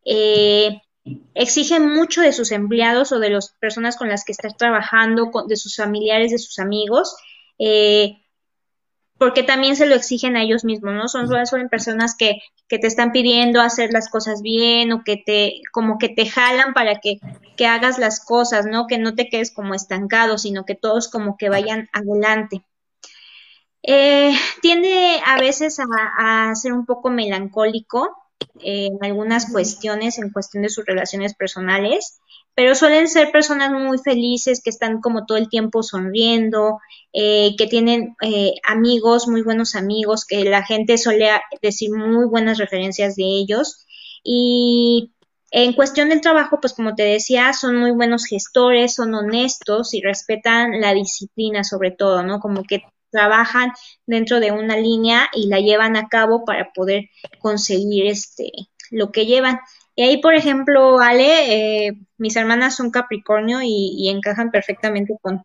[0.04, 0.80] Eh,
[1.34, 5.56] exigen mucho de sus empleados o de las personas con las que están trabajando, de
[5.56, 7.14] sus familiares, de sus amigos.
[7.58, 8.18] Eh,
[9.18, 11.06] porque también se lo exigen a ellos mismos, ¿no?
[11.06, 15.60] Son, son personas que, que te están pidiendo hacer las cosas bien o que te,
[15.72, 17.20] como que te jalan para que,
[17.56, 18.88] que hagas las cosas, ¿no?
[18.88, 22.64] Que no te quedes como estancado, sino que todos como que vayan adelante.
[23.82, 28.10] Eh, tiende a veces a, a, ser un poco melancólico
[28.60, 32.20] eh, en algunas cuestiones, en cuestión de sus relaciones personales
[32.54, 36.78] pero suelen ser personas muy felices, que están como todo el tiempo sonriendo,
[37.12, 41.30] eh, que tienen eh, amigos, muy buenos amigos, que la gente suele
[41.62, 43.86] decir muy buenas referencias de ellos.
[44.22, 45.12] Y
[45.50, 50.02] en cuestión del trabajo, pues como te decía, son muy buenos gestores, son honestos y
[50.02, 52.38] respetan la disciplina sobre todo, ¿no?
[52.38, 53.70] Como que trabajan
[54.06, 58.50] dentro de una línea y la llevan a cabo para poder conseguir este
[58.90, 59.60] lo que llevan.
[59.94, 65.42] Y ahí, por ejemplo, Ale, eh, mis hermanas son Capricornio y, encajan perfectamente con,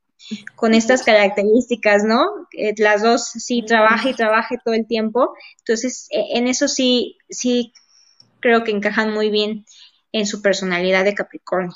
[0.56, 2.26] con estas características, ¿no?
[2.58, 5.34] Eh, las dos sí trabaja y trabaja todo el tiempo.
[5.60, 7.74] Entonces, e, en eso sí, sí
[8.40, 9.66] creo que encajan muy bien
[10.12, 11.74] en su personalidad de Capricornio.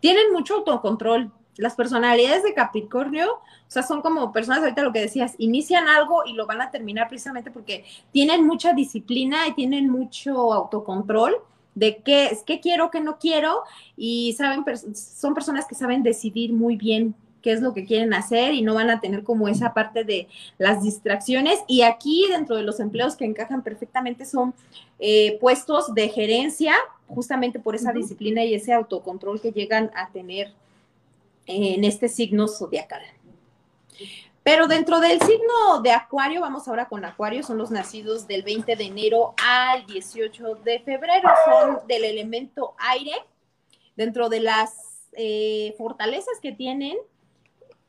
[0.00, 1.32] Tienen mucho autocontrol.
[1.60, 6.22] Las personalidades de Capricornio, o sea, son como personas, ahorita lo que decías, inician algo
[6.24, 11.36] y lo van a terminar precisamente porque tienen mucha disciplina y tienen mucho autocontrol
[11.74, 13.62] de qué, qué quiero, qué no quiero,
[13.94, 18.54] y saben, son personas que saben decidir muy bien qué es lo que quieren hacer
[18.54, 21.60] y no van a tener como esa parte de las distracciones.
[21.66, 24.54] Y aquí dentro de los empleos que encajan perfectamente son
[24.98, 26.74] eh, puestos de gerencia,
[27.06, 30.52] justamente por esa disciplina y ese autocontrol que llegan a tener
[31.50, 33.02] en este signo zodiacal.
[34.42, 38.74] Pero dentro del signo de Acuario, vamos ahora con Acuario, son los nacidos del 20
[38.74, 43.12] de enero al 18 de febrero, son del elemento aire.
[43.96, 46.96] Dentro de las eh, fortalezas que tienen,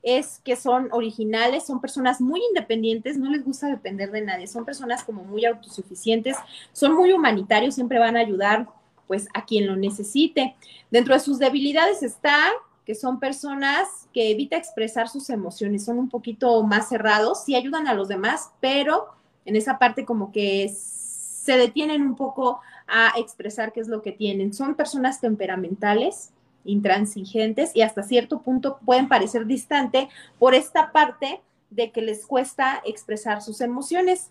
[0.03, 4.65] es que son originales, son personas muy independientes, no les gusta depender de nadie, son
[4.65, 6.35] personas como muy autosuficientes,
[6.73, 8.67] son muy humanitarios, siempre van a ayudar
[9.07, 10.55] pues a quien lo necesite.
[10.89, 12.51] Dentro de sus debilidades está
[12.85, 17.87] que son personas que evita expresar sus emociones, son un poquito más cerrados, sí ayudan
[17.87, 19.07] a los demás, pero
[19.45, 24.11] en esa parte como que se detienen un poco a expresar qué es lo que
[24.11, 24.53] tienen.
[24.53, 26.31] Son personas temperamentales,
[26.65, 32.81] intransigentes y hasta cierto punto pueden parecer distante por esta parte de que les cuesta
[32.85, 34.29] expresar sus emociones.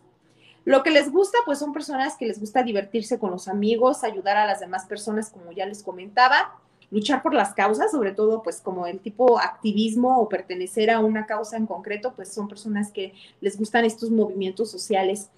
[0.64, 4.36] Lo que les gusta, pues son personas que les gusta divertirse con los amigos, ayudar
[4.36, 6.61] a las demás personas, como ya les comentaba,
[6.91, 11.26] luchar por las causas, sobre todo pues como el tipo activismo o pertenecer a una
[11.26, 15.28] causa en concreto, pues son personas que les gustan estos movimientos sociales.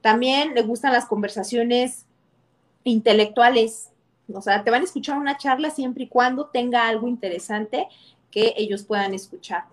[0.00, 2.06] También les gustan las conversaciones
[2.84, 3.90] intelectuales,
[4.32, 7.88] o sea, te van a escuchar una charla siempre y cuando tenga algo interesante
[8.30, 9.64] que ellos puedan escuchar.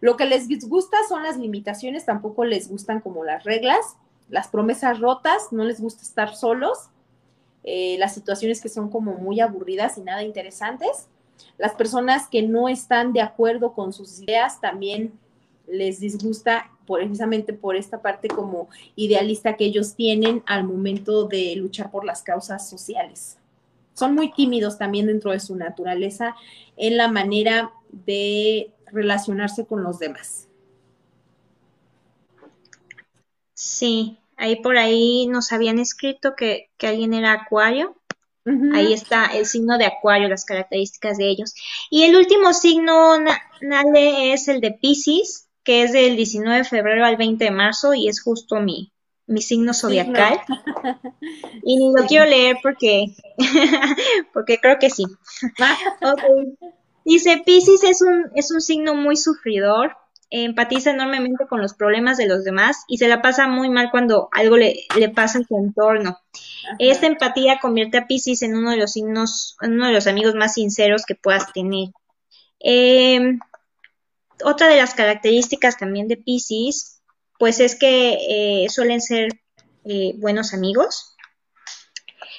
[0.00, 3.96] Lo que les gusta son las limitaciones, tampoco les gustan como las reglas,
[4.30, 6.88] las promesas rotas, no les gusta estar solos,
[7.64, 11.08] eh, las situaciones que son como muy aburridas y nada interesantes.
[11.58, 15.12] Las personas que no están de acuerdo con sus ideas también
[15.66, 21.90] les disgusta precisamente por esta parte como idealista que ellos tienen al momento de luchar
[21.90, 23.38] por las causas sociales.
[23.94, 26.34] Son muy tímidos también dentro de su naturaleza
[26.76, 30.48] en la manera de relacionarse con los demás.
[33.54, 37.96] Sí, ahí por ahí nos habían escrito que, alguien era acuario.
[38.74, 41.54] Ahí está el signo de acuario, las características de ellos.
[41.88, 43.16] Y el último signo,
[43.60, 47.94] Nale, es el de Pisces, que es del 19 de febrero al 20 de marzo
[47.94, 48.92] y es justo mi,
[49.26, 50.40] mi signo zodiacal.
[51.62, 53.14] Y ni lo quiero leer porque,
[54.32, 55.04] porque creo que sí.
[57.04, 59.96] Dice, Pisces es un, es un signo muy sufridor,
[60.30, 64.28] empatiza enormemente con los problemas de los demás y se la pasa muy mal cuando
[64.32, 66.18] algo le, le pasa en su entorno.
[66.78, 70.54] Esta empatía convierte a Pisces en uno de los signos, uno de los amigos más
[70.54, 71.88] sinceros que puedas tener.
[72.60, 73.38] Eh,
[74.44, 77.02] otra de las características también de Pisces,
[77.38, 79.28] pues es que eh, suelen ser
[79.84, 81.16] eh, buenos amigos,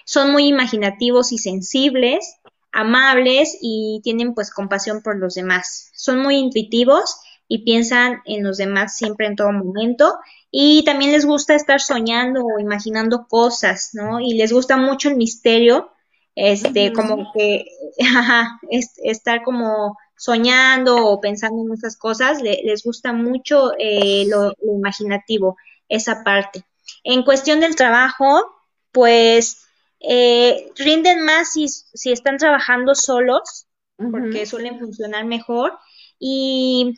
[0.06, 2.38] son muy imaginativos y sensibles,
[2.72, 5.92] amables y tienen pues compasión por los demás.
[5.94, 7.18] Son muy intuitivos
[7.54, 10.14] y piensan en los demás siempre en todo momento
[10.50, 14.22] y también les gusta estar soñando o imaginando cosas, ¿no?
[14.22, 15.92] Y les gusta mucho el misterio,
[16.34, 17.66] este, como que,
[18.16, 18.58] ajá,
[19.04, 25.58] estar como soñando o pensando en esas cosas, les gusta mucho eh, lo, imaginativo,
[25.90, 26.64] esa parte.
[27.04, 28.46] En cuestión del trabajo,
[28.94, 29.66] pues
[30.00, 35.78] eh, rinden más si, si, están trabajando solos, porque suelen funcionar mejor,
[36.18, 36.94] y,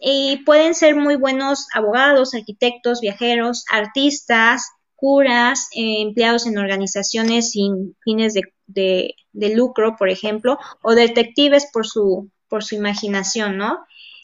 [0.00, 7.96] y pueden ser muy buenos abogados, arquitectos, viajeros, artistas, curas, eh, empleados en organizaciones sin
[8.02, 13.78] fines de, de, lucro, por ejemplo, o detectives por su, por su imaginación, ¿no?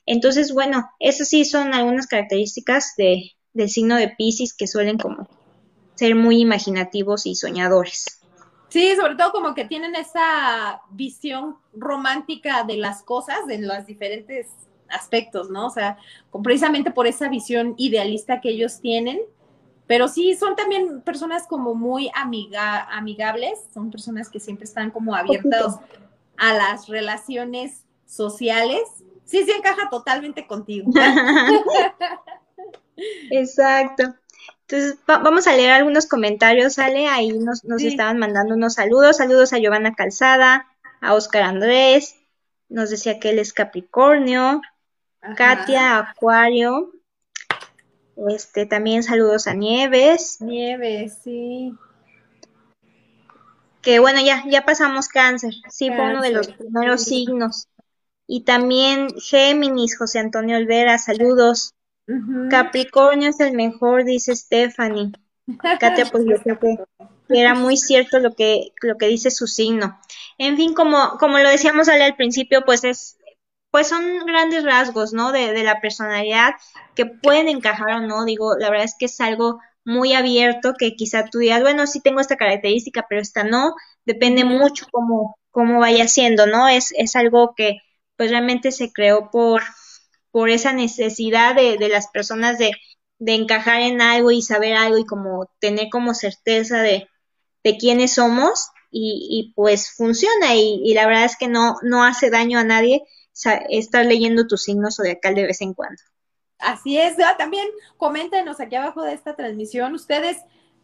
[0.06, 5.28] Entonces, bueno, esas sí son algunas características de, del signo de Pisces que suelen como
[5.94, 8.20] ser muy imaginativos y soñadores.
[8.68, 14.48] Sí, sobre todo como que tienen esa visión romántica de las cosas, de los diferentes
[14.88, 15.66] aspectos, ¿no?
[15.66, 15.98] O sea,
[16.42, 19.20] precisamente por esa visión idealista que ellos tienen,
[19.86, 25.14] pero sí, son también personas como muy amiga, amigables, son personas que siempre están como
[25.14, 25.78] abiertas
[26.36, 28.82] a las relaciones sociales.
[29.24, 30.90] Sí, sí encaja totalmente contigo.
[33.30, 34.14] Exacto.
[34.68, 37.06] Entonces, vamos a leer algunos comentarios, ¿sale?
[37.06, 39.18] Ahí nos, nos estaban mandando unos saludos.
[39.18, 40.66] Saludos a Giovanna Calzada,
[41.00, 42.16] a Oscar Andrés,
[42.68, 44.60] nos decía que él es Capricornio,
[45.34, 46.92] Katia, Acuario,
[48.28, 50.40] este, también saludos a Nieves.
[50.40, 51.74] Nieves, sí.
[53.82, 55.54] Que bueno, ya, ya pasamos cáncer.
[55.68, 57.68] Sí, fue uno de los primeros signos.
[58.26, 61.74] Y también Géminis, José Antonio Olvera, saludos.
[62.50, 65.12] Capricornio es el mejor, dice Stephanie.
[65.78, 66.76] Katia, pues yo creo que
[67.28, 70.00] era muy cierto lo que, lo que dice su signo.
[70.38, 73.18] En fin, como, como lo decíamos al principio, pues es,
[73.70, 75.32] pues son grandes rasgos, ¿no?
[75.32, 76.54] De, de, la personalidad
[76.94, 78.24] que pueden encajar o no.
[78.24, 82.00] Digo, la verdad es que es algo muy abierto que quizá tú digas, bueno, sí
[82.00, 83.74] tengo esta característica, pero esta no.
[84.04, 86.68] Depende mucho cómo, cómo vaya siendo, ¿no?
[86.68, 87.78] Es, es algo que
[88.16, 89.62] pues realmente se creó por,
[90.30, 92.72] por esa necesidad de, de las personas de,
[93.18, 97.08] de encajar en algo y saber algo y como tener como certeza de,
[97.64, 102.04] de quiénes somos y, y pues funciona y, y, la verdad es que no, no
[102.04, 103.02] hace daño a nadie
[103.70, 106.02] estar leyendo tu signo zodiacal de vez en cuando.
[106.58, 107.66] Así es, también
[107.98, 110.38] coméntenos aquí abajo de esta transmisión, ustedes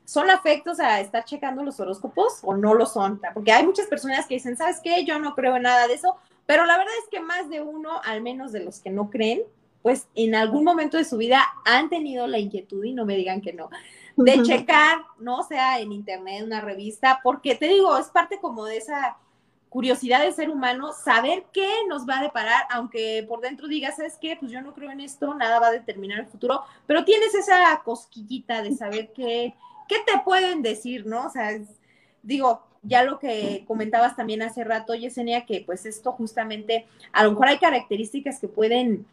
[0.05, 4.27] son afectos a estar checando los horóscopos o no lo son, porque hay muchas personas
[4.27, 5.05] que dicen, ¿sabes qué?
[5.05, 8.03] Yo no creo en nada de eso, pero la verdad es que más de uno,
[8.05, 9.43] al menos de los que no creen,
[9.81, 13.41] pues en algún momento de su vida han tenido la inquietud, y no me digan
[13.41, 13.71] que no,
[14.17, 18.77] de checar, no sea en internet, una revista, porque te digo, es parte como de
[18.77, 19.17] esa
[19.73, 24.19] curiosidad del ser humano, saber qué nos va a deparar, aunque por dentro digas, ¿sabes
[24.21, 24.37] qué?
[24.39, 27.81] Pues yo no creo en esto, nada va a determinar el futuro, pero tienes esa
[27.83, 29.55] cosquillita de saber qué,
[29.89, 31.25] qué te pueden decir, ¿no?
[31.25, 31.59] O sea,
[32.23, 37.31] digo, ya lo que comentabas también hace rato, Yesenia, que pues esto justamente, a lo
[37.31, 39.07] mejor hay características que pueden,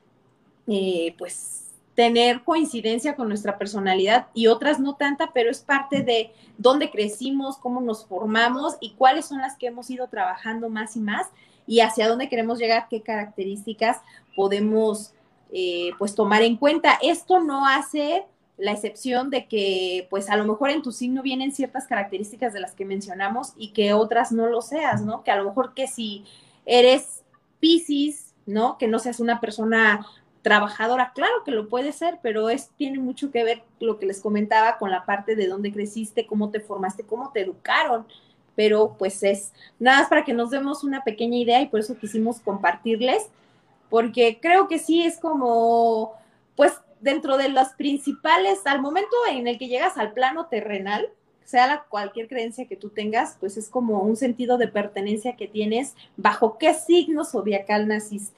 [0.68, 1.69] eh, pues,
[2.00, 7.58] tener coincidencia con nuestra personalidad y otras no tanta, pero es parte de dónde crecimos,
[7.58, 11.28] cómo nos formamos y cuáles son las que hemos ido trabajando más y más
[11.68, 13.98] y hacia dónde queremos llegar, qué características
[14.34, 15.12] podemos
[15.52, 16.98] eh, pues tomar en cuenta.
[17.02, 18.24] Esto no hace
[18.58, 22.62] la excepción de que pues a lo mejor en tu signo vienen ciertas características de
[22.62, 25.26] las que mencionamos y que otras no lo seas, ¿no?
[25.26, 26.24] Que a lo mejor que si
[26.66, 27.24] eres
[27.60, 28.78] Pisces, ¿no?
[28.78, 30.08] Que no seas una persona
[30.42, 34.22] trabajadora, claro que lo puede ser, pero es tiene mucho que ver lo que les
[34.22, 38.06] comentaba con la parte de dónde creciste, cómo te formaste, cómo te educaron,
[38.56, 41.98] pero pues es nada más para que nos demos una pequeña idea y por eso
[41.98, 43.30] quisimos compartirles,
[43.90, 46.14] porque creo que sí es como
[46.56, 51.10] pues dentro de las principales, al momento en el que llegas al plano terrenal,
[51.44, 55.48] sea la, cualquier creencia que tú tengas, pues es como un sentido de pertenencia que
[55.48, 58.38] tienes bajo qué signo zodiacal naciste.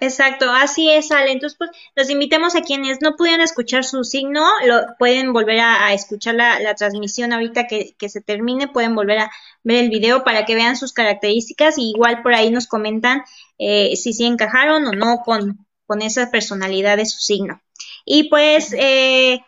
[0.00, 1.32] Exacto, así es, Ale.
[1.32, 5.92] Entonces, pues, los invitamos a quienes no pudieron escuchar su signo, lo pueden volver a,
[5.92, 9.30] escuchar la, transmisión ahorita que, se termine, pueden volver a
[9.62, 13.22] ver el video para que vean sus características y igual por ahí nos comentan
[13.58, 17.60] eh, si sí encajaron o no con, con esa personalidad de su signo.
[18.04, 19.40] Y pues eh, eh,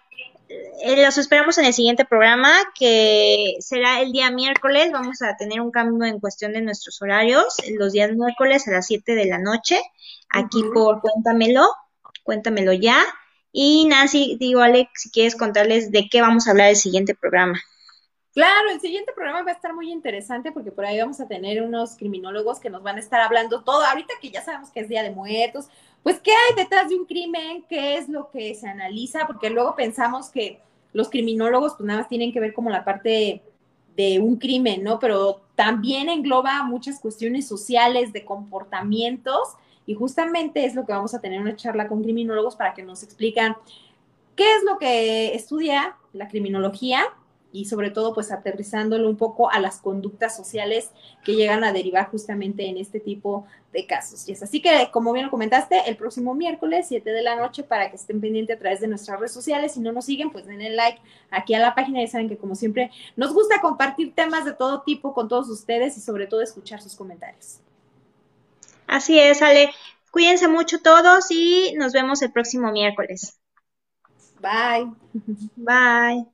[0.97, 4.93] los esperamos en el siguiente programa, que será el día miércoles.
[4.93, 8.87] Vamos a tener un cambio en cuestión de nuestros horarios, los días miércoles a las
[8.87, 9.81] 7 de la noche,
[10.29, 11.67] aquí por Cuéntamelo,
[12.23, 13.03] Cuéntamelo ya.
[13.53, 17.61] Y Nancy, digo, Alex, si quieres contarles de qué vamos a hablar el siguiente programa.
[18.35, 21.63] Claro, el siguiente programa va a estar muy interesante porque por ahí vamos a tener
[21.63, 24.89] unos criminólogos que nos van a estar hablando todo, ahorita que ya sabemos que es
[24.89, 25.69] Día de Muertos,
[26.05, 29.75] pues qué hay detrás de un crimen, qué es lo que se analiza, porque luego
[29.75, 30.61] pensamos que
[30.93, 33.43] los criminólogos pues nada más tienen que ver como la parte
[33.97, 34.99] de un crimen, ¿no?
[34.99, 41.21] Pero también engloba muchas cuestiones sociales, de comportamientos, y justamente es lo que vamos a
[41.21, 43.57] tener una charla con criminólogos para que nos explican
[44.37, 47.03] qué es lo que estudia la criminología,
[47.55, 50.91] y sobre todo pues aterrizándolo un poco a las conductas sociales
[51.25, 54.29] que llegan a derivar justamente en este tipo de casos.
[54.29, 57.63] Y es así que, como bien lo comentaste, el próximo miércoles, 7 de la noche,
[57.63, 59.73] para que estén pendientes a través de nuestras redes sociales.
[59.73, 61.01] Si no nos siguen, pues denle like
[61.31, 64.83] aquí a la página y saben que como siempre nos gusta compartir temas de todo
[64.83, 67.61] tipo con todos ustedes y sobre todo escuchar sus comentarios.
[68.89, 69.71] Así es, Ale.
[70.11, 73.39] Cuídense mucho todos y nos vemos el próximo miércoles.
[74.41, 74.93] Bye.
[75.57, 76.34] Bye.